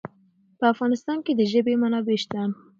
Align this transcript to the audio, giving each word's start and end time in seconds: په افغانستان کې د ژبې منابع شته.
په 0.59 0.65
افغانستان 0.73 1.17
کې 1.25 1.33
د 1.35 1.41
ژبې 1.51 1.73
منابع 1.81 2.17
شته. 2.23 2.41